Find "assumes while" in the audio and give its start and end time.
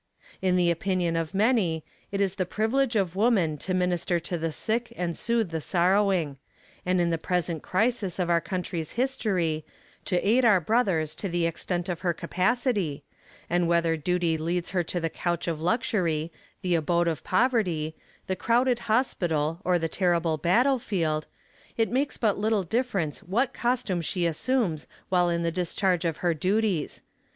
24.25-25.29